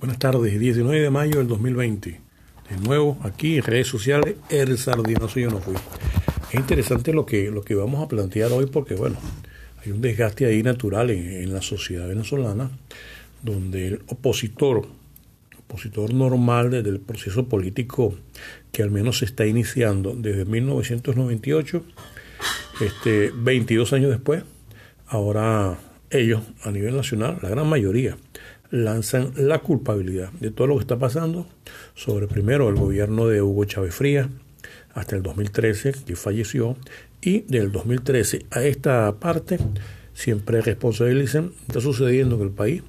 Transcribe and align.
Buenas 0.00 0.18
tardes, 0.18 0.58
19 0.58 0.98
de 0.98 1.10
mayo 1.10 1.36
del 1.40 1.46
2020. 1.46 2.10
De 2.70 2.76
nuevo, 2.82 3.18
aquí 3.22 3.58
en 3.58 3.62
redes 3.62 3.86
sociales, 3.86 4.36
el 4.48 4.78
sardinoso 4.78 5.38
yo 5.38 5.50
no 5.50 5.60
fui. 5.60 5.74
Es 6.48 6.54
interesante 6.54 7.12
lo 7.12 7.26
que, 7.26 7.50
lo 7.50 7.60
que 7.60 7.74
vamos 7.74 8.02
a 8.02 8.08
plantear 8.08 8.50
hoy 8.50 8.64
porque, 8.64 8.94
bueno, 8.94 9.18
hay 9.84 9.92
un 9.92 10.00
desgaste 10.00 10.46
ahí 10.46 10.62
natural 10.62 11.10
en, 11.10 11.52
la 11.52 11.60
sociedad 11.60 12.08
venezolana 12.08 12.70
donde 13.42 13.88
el 13.88 14.02
opositor, 14.06 14.86
opositor 15.58 16.14
normal 16.14 16.70
desde 16.70 16.88
el 16.88 17.00
proceso 17.00 17.46
político 17.46 18.14
que 18.72 18.82
al 18.82 18.90
menos 18.90 19.18
se 19.18 19.26
está 19.26 19.44
iniciando 19.44 20.14
desde 20.16 20.46
1998, 20.46 21.84
este, 22.80 23.32
22 23.34 23.92
años 23.92 24.10
después, 24.10 24.44
ahora 25.08 25.78
ellos 26.08 26.40
a 26.64 26.70
nivel 26.70 26.96
nacional, 26.96 27.38
la 27.42 27.50
gran 27.50 27.68
mayoría, 27.68 28.16
lanzan 28.70 29.32
la 29.36 29.58
culpabilidad 29.58 30.30
de 30.32 30.50
todo 30.50 30.68
lo 30.68 30.76
que 30.76 30.82
está 30.82 30.98
pasando 30.98 31.46
sobre 31.94 32.26
primero 32.28 32.68
el 32.68 32.76
gobierno 32.76 33.26
de 33.26 33.42
Hugo 33.42 33.64
Chávez 33.64 33.94
Frías 33.94 34.28
hasta 34.94 35.16
el 35.16 35.22
2013 35.22 35.92
que 36.04 36.16
falleció 36.16 36.76
y 37.20 37.40
del 37.40 37.72
2013 37.72 38.46
a 38.50 38.62
esta 38.62 39.12
parte 39.18 39.58
siempre 40.14 40.60
responsabilizan 40.60 41.52
está 41.66 41.80
sucediendo 41.80 42.36
en 42.36 42.42
el 42.42 42.50
país 42.50 42.82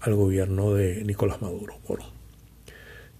al 0.00 0.14
gobierno 0.14 0.74
de 0.74 1.04
Nicolás 1.04 1.42
Maduro. 1.42 1.78
Bueno, 1.86 2.04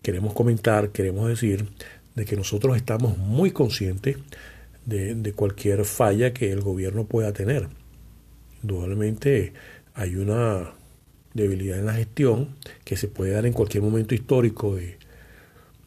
queremos 0.00 0.32
comentar, 0.32 0.90
queremos 0.90 1.28
decir 1.28 1.66
de 2.14 2.24
que 2.24 2.36
nosotros 2.36 2.76
estamos 2.76 3.18
muy 3.18 3.50
conscientes 3.50 4.16
de, 4.86 5.14
de 5.14 5.32
cualquier 5.32 5.84
falla 5.84 6.32
que 6.32 6.52
el 6.52 6.60
gobierno 6.60 7.04
pueda 7.06 7.32
tener. 7.32 7.68
Indudablemente 8.62 9.52
hay 9.94 10.16
una 10.16 10.72
debilidad 11.42 11.78
en 11.78 11.86
la 11.86 11.94
gestión 11.94 12.48
que 12.84 12.96
se 12.96 13.08
puede 13.08 13.32
dar 13.32 13.46
en 13.46 13.52
cualquier 13.52 13.82
momento 13.82 14.14
histórico 14.14 14.76
de, 14.76 14.96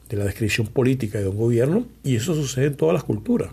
la 0.09 0.25
descripción 0.25 0.67
política 0.67 1.19
de 1.19 1.27
un 1.30 1.38
gobierno 1.38 1.85
y 2.03 2.17
eso 2.17 2.35
sucede 2.35 2.66
en 2.66 2.75
todas 2.75 2.94
las 2.94 3.05
culturas. 3.05 3.52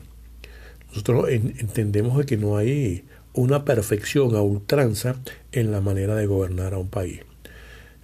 Nosotros 0.89 1.29
entendemos 1.29 2.25
que 2.27 2.37
no 2.37 2.57
hay 2.57 3.05
una 3.33 3.65
perfección 3.65 4.35
a 4.35 4.43
ultranza 4.43 5.15
en 5.53 5.71
la 5.71 5.81
manera 5.81 6.17
de 6.17 6.27
gobernar 6.27 6.75
a 6.75 6.79
un 6.79 6.89
país. 6.89 7.21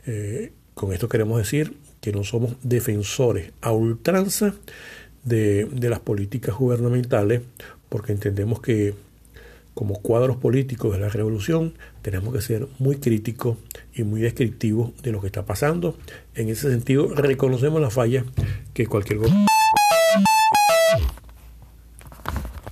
Eh, 0.06 0.52
con 0.74 0.92
esto 0.92 1.08
queremos 1.08 1.38
decir 1.38 1.76
que 2.00 2.12
no 2.12 2.22
somos 2.22 2.54
defensores 2.62 3.50
a 3.60 3.72
ultranza 3.72 4.54
de, 5.24 5.64
de 5.64 5.90
las 5.90 5.98
políticas 5.98 6.54
gubernamentales 6.54 7.40
porque 7.88 8.12
entendemos 8.12 8.60
que 8.60 8.94
como 9.75 10.00
cuadros 10.00 10.36
políticos 10.36 10.92
de 10.92 11.00
la 11.00 11.08
revolución, 11.08 11.75
tenemos 12.03 12.33
que 12.33 12.41
ser 12.41 12.69
muy 12.78 12.97
críticos 12.97 13.58
y 13.92 14.05
muy 14.05 14.20
descriptivos 14.20 14.92
de 15.03 15.12
lo 15.12 15.20
que 15.20 15.27
está 15.27 15.44
pasando. 15.44 15.98
En 16.34 16.48
ese 16.48 16.70
sentido, 16.70 17.08
reconocemos 17.08 17.80
la 17.80 17.91
falla 17.91 18.25
que 18.72 18.86
cualquier 18.86 19.19
gobierno. 19.19 19.47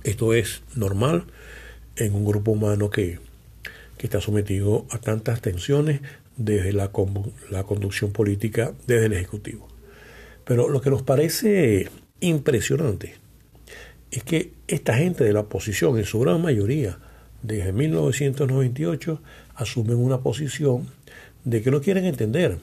Esto 0.03 0.33
es 0.33 0.63
normal 0.75 1.25
en 1.97 2.15
un 2.15 2.25
grupo 2.25 2.51
humano 2.51 2.89
que, 2.89 3.19
que 3.97 4.07
está 4.07 4.21
sometido 4.21 4.85
a 4.89 4.97
tantas 4.97 5.41
tensiones 5.41 6.01
desde 6.37 6.73
la, 6.73 6.91
la 7.49 7.63
conducción 7.63 8.11
política, 8.11 8.73
desde 8.87 9.05
el 9.05 9.13
Ejecutivo. 9.13 9.67
Pero 10.45 10.69
lo 10.69 10.81
que 10.81 10.89
nos 10.89 11.03
parece 11.03 11.89
impresionante 12.19 13.22
es 14.13 14.23
que 14.23 14.51
esta 14.67 14.95
gente 14.95 15.23
de 15.23 15.33
la 15.33 15.39
oposición, 15.39 15.97
en 15.97 16.05
su 16.05 16.19
gran 16.19 16.39
mayoría, 16.39 16.99
desde 17.41 17.73
1998, 17.73 19.19
asumen 19.55 19.97
una 19.97 20.19
posición 20.19 20.87
de 21.43 21.63
que 21.63 21.71
no 21.71 21.81
quieren 21.81 22.05
entender 22.05 22.59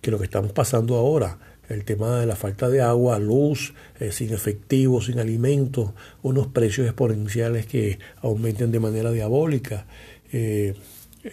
que 0.00 0.10
lo 0.10 0.18
que 0.18 0.24
estamos 0.24 0.52
pasando 0.52 0.96
ahora, 0.96 1.38
el 1.68 1.84
tema 1.84 2.18
de 2.18 2.24
la 2.24 2.34
falta 2.34 2.70
de 2.70 2.80
agua, 2.80 3.18
luz, 3.18 3.74
eh, 4.00 4.10
sin 4.10 4.32
efectivo, 4.32 5.02
sin 5.02 5.18
alimentos, 5.18 5.90
unos 6.22 6.46
precios 6.46 6.86
exponenciales 6.86 7.66
que 7.66 7.98
aumentan 8.22 8.72
de 8.72 8.80
manera 8.80 9.10
diabólica, 9.12 9.84
eh, 10.32 10.72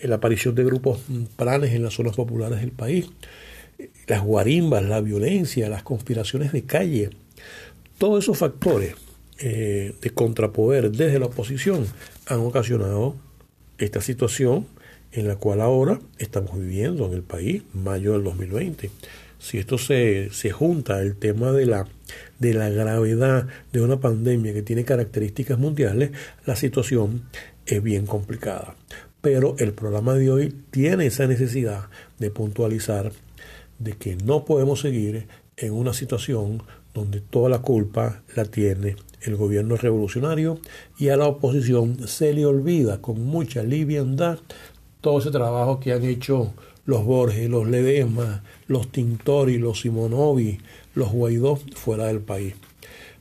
la 0.02 0.16
aparición 0.16 0.56
de 0.56 0.66
grupos 0.66 1.00
planes 1.38 1.72
en 1.72 1.84
las 1.84 1.94
zonas 1.94 2.18
populares 2.18 2.60
del 2.60 2.72
país, 2.72 3.10
las 4.08 4.24
guarimbas, 4.24 4.84
la 4.84 5.00
violencia, 5.00 5.70
las 5.70 5.84
conspiraciones 5.84 6.52
de 6.52 6.64
calle, 6.64 7.12
todos 7.98 8.26
esos 8.26 8.38
factores 8.38 8.96
eh, 9.46 9.94
de 10.00 10.10
contrapoder 10.12 10.90
desde 10.90 11.20
la 11.20 11.26
oposición 11.26 11.86
han 12.28 12.40
ocasionado 12.40 13.18
esta 13.78 14.00
situación 14.00 14.68
en 15.12 15.28
la 15.28 15.36
cual 15.36 15.60
ahora 15.60 16.00
estamos 16.18 16.58
viviendo 16.58 17.06
en 17.08 17.12
el 17.12 17.24
país, 17.24 17.64
mayo 17.74 18.14
del 18.14 18.24
2020. 18.24 18.90
Si 19.40 19.58
esto 19.58 19.78
se, 19.78 20.30
se 20.32 20.52
junta 20.52 21.02
el 21.02 21.18
tema 21.18 21.52
de 21.52 21.66
la, 21.66 21.86
de 22.40 22.54
la 22.54 22.70
gravedad 22.70 23.50
de 23.74 23.82
una 23.82 24.00
pandemia 24.00 24.54
que 24.54 24.62
tiene 24.62 24.86
características 24.86 25.60
mundiales, 25.60 26.12
la 26.46 26.56
situación 26.56 27.24
es 27.66 27.84
bien 27.84 28.06
complicada. 28.06 28.78
Pero 29.20 29.58
el 29.60 29.74
programa 29.74 30.14
de 30.14 30.32
hoy 30.32 30.56
tiene 30.72 31.08
esa 31.08 31.28
necesidad 31.28 31.90
de 32.18 32.32
puntualizar 32.32 33.12
de 33.78 33.92
que 33.92 34.16
no 34.16 34.46
podemos 34.46 34.80
seguir 34.80 35.28
en 35.58 35.74
una 35.74 35.92
situación 35.92 36.64
donde 36.94 37.22
toda 37.22 37.50
la 37.50 37.60
culpa 37.60 38.24
la 38.36 38.46
tiene 38.46 38.96
el 39.22 39.36
gobierno 39.36 39.78
revolucionario 39.78 40.60
y 40.98 41.10
a 41.10 41.18
la 41.18 41.28
oposición 41.28 42.08
se 42.08 42.34
le 42.34 42.46
olvida 42.46 43.02
con 43.02 43.24
mucha 43.24 43.64
liviandad 43.64 44.40
todo 45.02 45.20
ese 45.20 45.32
trabajo 45.32 45.80
que 45.80 45.92
han 45.92 46.04
hecho 46.04 46.54
los 46.86 47.06
Borges, 47.06 47.50
los 47.50 47.68
Ledesma, 47.68 48.44
los 48.68 48.92
Tintori, 48.92 49.58
los 49.58 49.82
Simonovi, 49.82 50.60
los 50.96 51.12
Guaidó 51.12 51.58
fuera 51.76 52.06
del 52.06 52.20
país, 52.20 52.56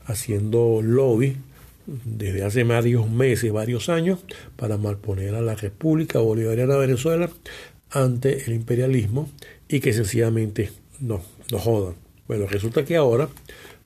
haciendo 0.04 0.80
lobby 0.82 1.36
desde 1.86 2.44
hace 2.44 2.64
varios 2.64 3.10
meses, 3.10 3.52
varios 3.52 3.88
años, 3.88 4.20
para 4.56 4.76
malponer 4.76 5.34
a 5.34 5.40
la 5.40 5.54
República 5.54 6.20
Bolivariana 6.20 6.74
de 6.74 6.80
Venezuela 6.80 7.30
ante 7.90 8.44
el 8.44 8.52
imperialismo 8.52 9.28
y 9.68 9.80
que 9.80 9.92
sencillamente 9.92 10.70
no, 11.00 11.20
no 11.50 11.58
jodan. 11.58 11.94
Bueno, 12.28 12.46
resulta 12.46 12.84
que 12.84 12.96
ahora 12.96 13.28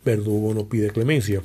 Verdugo 0.05 0.55
no 0.55 0.69
pide 0.69 0.91
clemencia. 0.91 1.43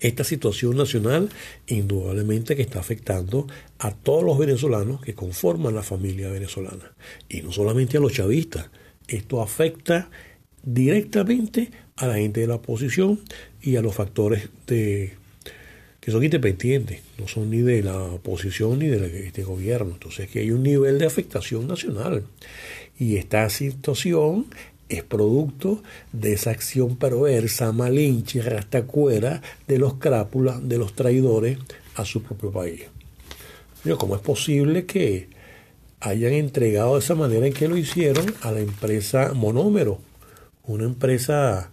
Esta 0.00 0.24
situación 0.24 0.76
nacional 0.76 1.30
indudablemente 1.66 2.56
que 2.56 2.62
está 2.62 2.80
afectando 2.80 3.46
a 3.78 3.92
todos 3.92 4.24
los 4.24 4.38
venezolanos 4.38 5.00
que 5.00 5.14
conforman 5.14 5.74
la 5.74 5.82
familia 5.82 6.30
venezolana. 6.30 6.92
Y 7.28 7.42
no 7.42 7.52
solamente 7.52 7.96
a 7.96 8.00
los 8.00 8.12
chavistas. 8.12 8.66
Esto 9.08 9.40
afecta 9.40 10.10
directamente 10.62 11.70
a 11.96 12.06
la 12.06 12.14
gente 12.14 12.40
de 12.40 12.46
la 12.46 12.56
oposición 12.56 13.20
y 13.62 13.76
a 13.76 13.82
los 13.82 13.94
factores 13.94 14.48
de 14.66 15.12
que 16.00 16.10
son 16.10 16.22
independientes, 16.22 17.00
no 17.18 17.26
son 17.26 17.48
ni 17.48 17.62
de 17.62 17.82
la 17.82 17.98
oposición 17.98 18.78
ni 18.78 18.88
de 18.88 19.26
este 19.26 19.42
gobierno. 19.42 19.92
Entonces 19.94 20.28
que 20.28 20.40
hay 20.40 20.50
un 20.50 20.62
nivel 20.62 20.98
de 20.98 21.06
afectación 21.06 21.66
nacional. 21.66 22.24
Y 22.98 23.16
esta 23.16 23.48
situación 23.48 24.46
es 24.88 25.02
producto 25.02 25.82
de 26.12 26.34
esa 26.34 26.50
acción 26.50 26.96
perversa, 26.96 27.72
malinche, 27.72 28.42
rastacuera 28.42 29.42
de 29.66 29.78
los 29.78 29.94
crápulas, 29.94 30.66
de 30.68 30.78
los 30.78 30.94
traidores 30.94 31.58
a 31.94 32.04
su 32.04 32.22
propio 32.22 32.50
país. 32.50 32.82
¿Cómo 33.98 34.16
es 34.16 34.22
posible 34.22 34.86
que 34.86 35.28
hayan 36.00 36.32
entregado 36.32 36.94
de 36.94 37.00
esa 37.00 37.14
manera 37.14 37.46
en 37.46 37.52
que 37.52 37.68
lo 37.68 37.76
hicieron 37.76 38.34
a 38.42 38.50
la 38.50 38.60
empresa 38.60 39.32
Monómero? 39.34 40.00
Una 40.66 40.84
empresa 40.84 41.70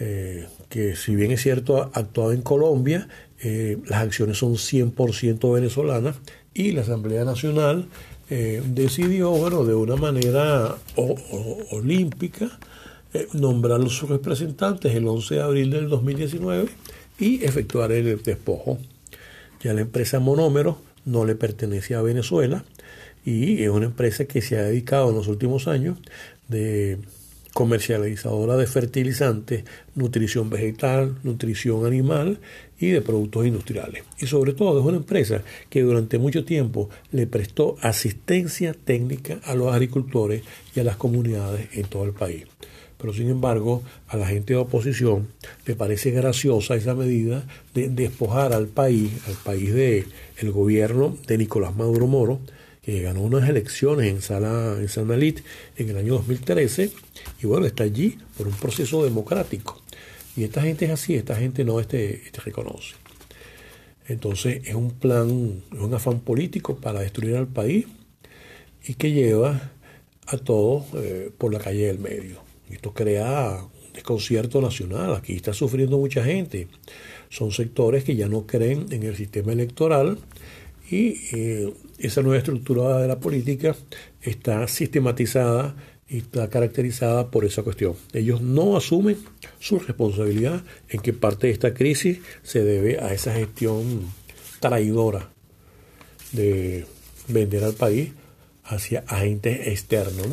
eh, 0.00 0.46
que, 0.68 0.96
si 0.96 1.14
bien 1.14 1.30
es 1.30 1.42
cierto, 1.42 1.90
actuado 1.94 2.32
en 2.32 2.42
Colombia, 2.42 3.08
eh, 3.40 3.78
las 3.86 4.02
acciones 4.02 4.38
son 4.38 4.54
100% 4.54 5.52
venezolanas 5.52 6.16
y 6.54 6.72
la 6.72 6.82
Asamblea 6.82 7.24
Nacional 7.24 7.88
eh, 8.30 8.62
decidió, 8.66 9.30
bueno, 9.30 9.64
de 9.64 9.74
una 9.74 9.96
manera 9.96 10.76
olímpica, 11.70 12.58
eh, 13.14 13.26
nombrar 13.32 13.80
a 13.80 13.88
sus 13.88 14.08
representantes 14.08 14.94
el 14.94 15.08
11 15.08 15.36
de 15.36 15.42
abril 15.42 15.70
del 15.70 15.88
2019 15.88 16.68
y 17.18 17.44
efectuar 17.44 17.92
el 17.92 18.22
despojo. 18.22 18.78
Ya 19.62 19.72
la 19.72 19.80
empresa 19.80 20.20
Monómero 20.20 20.78
no 21.04 21.24
le 21.24 21.34
pertenece 21.34 21.94
a 21.94 22.02
Venezuela 22.02 22.64
y 23.24 23.62
es 23.62 23.70
una 23.70 23.86
empresa 23.86 24.26
que 24.26 24.42
se 24.42 24.58
ha 24.58 24.62
dedicado 24.62 25.08
en 25.08 25.16
los 25.16 25.26
últimos 25.26 25.68
años 25.68 25.98
de 26.48 26.98
comercializadora 27.58 28.56
de 28.56 28.68
fertilizantes, 28.68 29.64
nutrición 29.96 30.48
vegetal, 30.48 31.16
nutrición 31.24 31.86
animal 31.86 32.38
y 32.78 32.90
de 32.90 33.02
productos 33.02 33.48
industriales. 33.48 34.04
Y 34.20 34.28
sobre 34.28 34.52
todo 34.52 34.78
es 34.78 34.86
una 34.86 34.98
empresa 34.98 35.42
que 35.68 35.82
durante 35.82 36.18
mucho 36.18 36.44
tiempo 36.44 36.88
le 37.10 37.26
prestó 37.26 37.74
asistencia 37.80 38.74
técnica 38.74 39.40
a 39.42 39.56
los 39.56 39.74
agricultores 39.74 40.42
y 40.76 40.78
a 40.78 40.84
las 40.84 40.94
comunidades 40.94 41.68
en 41.72 41.86
todo 41.86 42.04
el 42.04 42.12
país. 42.12 42.44
Pero 42.96 43.12
sin 43.12 43.28
embargo, 43.28 43.82
a 44.06 44.16
la 44.16 44.28
gente 44.28 44.54
de 44.54 44.60
oposición 44.60 45.26
le 45.66 45.74
parece 45.74 46.12
graciosa 46.12 46.76
esa 46.76 46.94
medida 46.94 47.44
de 47.74 47.88
despojar 47.88 48.52
al 48.52 48.68
país, 48.68 49.10
al 49.26 49.34
país 49.34 49.74
del 49.74 50.06
el 50.36 50.52
gobierno 50.52 51.16
de 51.26 51.38
Nicolás 51.38 51.74
Maduro 51.74 52.06
Moro, 52.06 52.38
que 52.88 53.02
ganó 53.02 53.20
unas 53.20 53.46
elecciones 53.46 54.06
en 54.06 54.22
Sala 54.22 54.78
en 54.78 55.34
en 55.76 55.88
el 55.90 55.96
año 55.98 56.14
2013 56.14 56.90
y 57.42 57.46
bueno, 57.46 57.66
está 57.66 57.84
allí 57.84 58.16
por 58.38 58.48
un 58.48 58.54
proceso 58.54 59.04
democrático. 59.04 59.82
Y 60.34 60.44
esta 60.44 60.62
gente 60.62 60.86
es 60.86 60.92
así, 60.92 61.14
esta 61.14 61.36
gente 61.36 61.66
no 61.66 61.80
este, 61.80 62.14
este 62.24 62.40
reconoce. 62.40 62.94
Entonces 64.06 64.62
es 64.64 64.74
un 64.74 64.92
plan, 64.92 65.62
es 65.70 65.78
un 65.78 65.92
afán 65.92 66.20
político 66.20 66.78
para 66.78 67.00
destruir 67.00 67.36
al 67.36 67.46
país 67.46 67.84
y 68.86 68.94
que 68.94 69.12
lleva 69.12 69.70
a 70.26 70.38
todos 70.38 70.86
eh, 70.94 71.30
por 71.36 71.52
la 71.52 71.58
calle 71.58 71.88
del 71.88 71.98
medio. 71.98 72.40
Esto 72.70 72.94
crea 72.94 73.64
un 73.64 73.92
desconcierto 73.92 74.62
nacional. 74.62 75.14
Aquí 75.14 75.34
está 75.34 75.52
sufriendo 75.52 75.98
mucha 75.98 76.24
gente. 76.24 76.68
Son 77.28 77.52
sectores 77.52 78.02
que 78.04 78.16
ya 78.16 78.28
no 78.28 78.46
creen 78.46 78.86
en 78.92 79.02
el 79.02 79.14
sistema 79.14 79.52
electoral 79.52 80.18
y 80.90 81.20
eh, 81.32 81.72
esa 81.98 82.22
nueva 82.22 82.38
estructura 82.38 82.98
de 82.98 83.08
la 83.08 83.20
política 83.20 83.76
está 84.22 84.66
sistematizada 84.68 85.76
y 86.08 86.18
está 86.18 86.48
caracterizada 86.48 87.30
por 87.30 87.44
esa 87.44 87.62
cuestión. 87.62 87.94
Ellos 88.12 88.40
no 88.40 88.76
asumen 88.76 89.18
su 89.58 89.78
responsabilidad 89.78 90.62
en 90.88 91.00
que 91.00 91.12
parte 91.12 91.48
de 91.48 91.52
esta 91.52 91.74
crisis 91.74 92.20
se 92.42 92.64
debe 92.64 92.98
a 92.98 93.12
esa 93.12 93.34
gestión 93.34 94.10
traidora 94.60 95.30
de 96.32 96.86
vender 97.28 97.64
al 97.64 97.74
país 97.74 98.12
hacia 98.64 99.04
agentes 99.06 99.68
externos. 99.68 100.28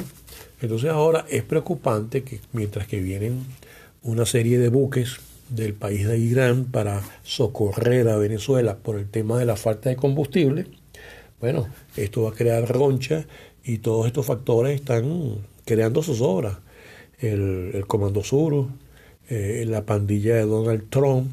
Entonces 0.61 0.89
ahora 0.89 1.25
es 1.29 1.43
preocupante 1.43 2.23
que 2.23 2.39
mientras 2.53 2.87
que 2.87 3.01
vienen 3.01 3.43
una 4.01 4.25
serie 4.25 4.57
de 4.59 4.69
buques 4.69 5.17
del 5.49 5.73
país 5.73 6.07
de 6.07 6.17
Irán 6.17 6.65
para 6.65 7.01
socorrer 7.23 8.07
a 8.09 8.17
Venezuela 8.17 8.77
por 8.77 8.97
el 8.97 9.09
tema 9.09 9.37
de 9.37 9.45
la 9.45 9.55
falta 9.55 9.89
de 9.89 9.95
combustible, 9.95 10.67
bueno, 11.39 11.67
esto 11.95 12.23
va 12.23 12.29
a 12.31 12.33
crear 12.33 12.67
roncha 12.67 13.25
y 13.63 13.79
todos 13.79 14.07
estos 14.07 14.25
factores 14.25 14.75
están 14.75 15.39
creando 15.65 16.01
sus 16.01 16.21
obras. 16.21 16.57
El, 17.19 17.83
Comando 17.87 18.23
Sur, 18.23 18.67
eh, 19.29 19.63
la 19.67 19.85
pandilla 19.85 20.35
de 20.35 20.45
Donald 20.45 20.89
Trump, 20.89 21.31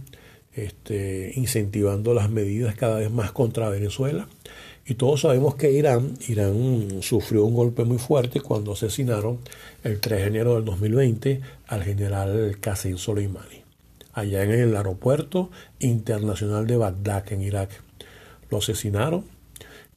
este, 0.55 1.33
incentivando 1.37 2.15
las 2.15 2.31
medidas 2.31 2.75
cada 2.75 2.99
vez 2.99 3.11
más 3.11 3.33
contra 3.33 3.69
Venezuela. 3.69 4.29
Y 4.85 4.95
todos 4.95 5.21
sabemos 5.21 5.55
que 5.55 5.73
Irán, 5.73 6.19
Irán 6.29 7.03
sufrió 7.03 7.45
un 7.45 7.55
golpe 7.55 7.85
muy 7.85 7.99
fuerte 7.99 8.41
cuando 8.41 8.73
asesinaron 8.73 9.39
el 9.85 10.01
3 10.01 10.21
de 10.21 10.27
enero 10.27 10.57
del 10.57 10.65
2020 10.65 11.41
al 11.69 11.85
general 11.85 12.59
Qasem 12.61 12.99
Soleimani, 12.99 13.62
allá 14.13 14.43
en 14.43 14.51
el 14.51 14.77
aeropuerto 14.77 15.51
internacional 15.79 16.67
de 16.67 16.77
Bagdad, 16.77 17.33
en 17.33 17.43
Irak. 17.43 17.71
Lo 18.51 18.59
asesinaron 18.59 19.25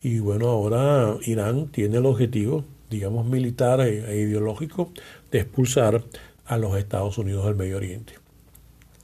y 0.01 0.19
bueno, 0.19 0.47
ahora 0.47 1.17
Irán 1.25 1.69
tiene 1.71 1.97
el 1.97 2.05
objetivo, 2.05 2.63
digamos, 2.89 3.25
militar 3.25 3.81
e, 3.81 4.11
e 4.11 4.21
ideológico 4.21 4.91
de 5.31 5.39
expulsar 5.39 6.03
a 6.45 6.57
los 6.57 6.77
Estados 6.77 7.17
Unidos 7.17 7.45
del 7.45 7.55
Medio 7.55 7.77
Oriente. 7.77 8.13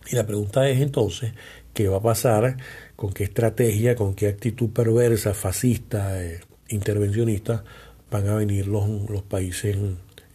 Y 0.09 0.15
la 0.15 0.25
pregunta 0.25 0.69
es 0.69 0.79
entonces, 0.81 1.33
¿qué 1.73 1.87
va 1.87 1.97
a 1.97 2.01
pasar 2.01 2.57
con 2.95 3.13
qué 3.13 3.23
estrategia, 3.23 3.95
con 3.95 4.13
qué 4.13 4.27
actitud 4.27 4.69
perversa, 4.69 5.33
fascista, 5.33 6.23
eh, 6.23 6.41
intervencionista 6.69 7.63
van 8.11 8.27
a 8.27 8.35
venir 8.35 8.67
los, 8.67 8.87
los 9.09 9.23
países 9.23 9.77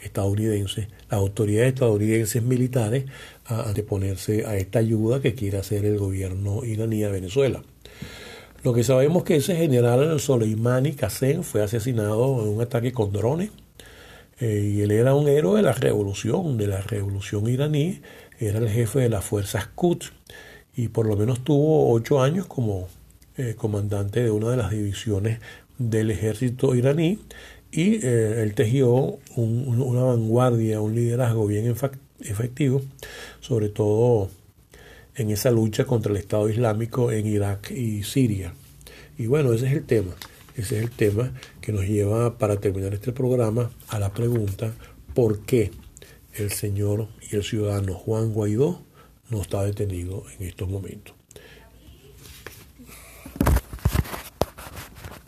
estadounidenses, 0.06 0.88
las 1.10 1.20
autoridades 1.20 1.74
estadounidenses 1.74 2.42
militares 2.42 3.04
a 3.44 3.68
anteponerse 3.68 4.46
a 4.46 4.56
esta 4.56 4.78
ayuda 4.78 5.20
que 5.20 5.34
quiere 5.34 5.58
hacer 5.58 5.84
el 5.84 5.98
gobierno 5.98 6.64
iraní 6.64 7.04
a 7.04 7.10
Venezuela. 7.10 7.62
Lo 8.62 8.72
que 8.72 8.82
sabemos 8.82 9.18
es 9.18 9.24
que 9.24 9.36
ese 9.36 9.56
general 9.56 10.18
Soleimani 10.18 10.92
Qasem 10.92 11.42
fue 11.42 11.62
asesinado 11.62 12.42
en 12.42 12.48
un 12.48 12.60
ataque 12.60 12.90
con 12.90 13.12
drones 13.12 13.50
eh, 14.40 14.72
y 14.74 14.80
él 14.80 14.90
era 14.90 15.14
un 15.14 15.28
héroe 15.28 15.58
de 15.58 15.62
la 15.62 15.72
revolución, 15.72 16.56
de 16.56 16.66
la 16.66 16.80
revolución 16.80 17.48
iraní, 17.48 18.00
era 18.40 18.58
el 18.58 18.68
jefe 18.68 19.00
de 19.00 19.08
las 19.08 19.24
fuerzas 19.24 19.68
Quds 19.74 20.12
y 20.74 20.88
por 20.88 21.06
lo 21.06 21.16
menos 21.16 21.44
tuvo 21.44 21.92
ocho 21.92 22.20
años 22.20 22.46
como 22.46 22.88
eh, 23.36 23.54
comandante 23.56 24.22
de 24.22 24.30
una 24.30 24.50
de 24.50 24.56
las 24.56 24.70
divisiones 24.70 25.38
del 25.78 26.10
ejército 26.10 26.74
iraní 26.74 27.18
y 27.70 27.96
eh, 27.96 28.42
él 28.42 28.54
tejió 28.54 29.18
una 29.36 30.02
vanguardia, 30.02 30.80
un 30.80 30.94
liderazgo 30.94 31.46
bien 31.46 31.74
efectivo, 32.20 32.82
sobre 33.40 33.68
todo 33.68 34.30
en 35.14 35.30
esa 35.30 35.50
lucha 35.50 35.84
contra 35.84 36.12
el 36.12 36.18
Estado 36.18 36.48
Islámico 36.48 37.12
en 37.12 37.26
Irak 37.26 37.70
y 37.70 38.02
Siria. 38.02 38.54
Y 39.18 39.26
bueno, 39.26 39.52
ese 39.52 39.66
es 39.66 39.72
el 39.72 39.84
tema, 39.84 40.14
ese 40.56 40.78
es 40.78 40.82
el 40.84 40.90
tema 40.90 41.32
que 41.60 41.72
nos 41.72 41.86
lleva 41.86 42.38
para 42.38 42.60
terminar 42.60 42.94
este 42.94 43.12
programa 43.12 43.70
a 43.88 43.98
la 43.98 44.12
pregunta, 44.12 44.72
¿por 45.14 45.40
qué 45.40 45.70
el 46.34 46.50
señor 46.50 47.08
y 47.30 47.36
el 47.36 47.42
ciudadano 47.42 47.94
Juan 47.94 48.32
Guaidó 48.32 48.82
no 49.30 49.42
está 49.42 49.62
detenido 49.64 50.24
en 50.38 50.46
estos 50.46 50.68
momentos. 50.68 51.14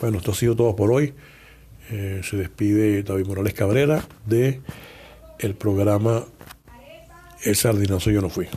Bueno, 0.01 0.19
esto 0.19 0.31
ha 0.31 0.35
sido 0.35 0.55
todo 0.55 0.77
por 0.77 0.93
hoy. 0.93 1.15
Eh, 1.91 2.21
se 2.23 2.37
despide 2.37 3.03
David 3.03 3.27
Morales 3.27 3.55
Cabrera 3.55 4.05
de 4.27 4.61
el 5.39 5.55
programa 5.55 6.25
El 7.43 7.57
Sardinazo 7.57 8.11
Yo 8.11 8.21
No 8.21 8.29
Fui. 8.29 8.49